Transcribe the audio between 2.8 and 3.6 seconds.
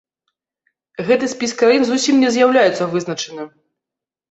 вызначаным.